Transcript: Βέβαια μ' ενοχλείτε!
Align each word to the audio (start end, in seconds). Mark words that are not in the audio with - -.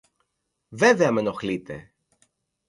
Βέβαια 0.69 1.11
μ' 1.11 1.17
ενοχλείτε! 1.17 1.93